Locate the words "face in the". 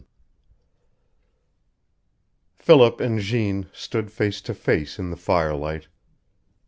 4.55-5.15